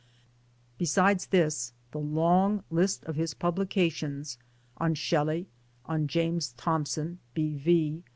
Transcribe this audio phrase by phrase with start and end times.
[0.79, 4.39] Besides this the long list of his publications
[4.77, 5.45] on Shelley,
[5.85, 8.01] on James Thomson (B.V.)